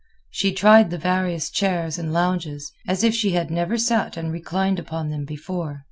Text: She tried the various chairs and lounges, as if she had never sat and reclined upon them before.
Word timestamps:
She 0.31 0.51
tried 0.51 0.89
the 0.89 0.97
various 0.97 1.51
chairs 1.51 1.99
and 1.99 2.11
lounges, 2.11 2.71
as 2.87 3.03
if 3.03 3.13
she 3.13 3.33
had 3.33 3.51
never 3.51 3.77
sat 3.77 4.17
and 4.17 4.31
reclined 4.31 4.79
upon 4.79 5.11
them 5.11 5.25
before. 5.25 5.79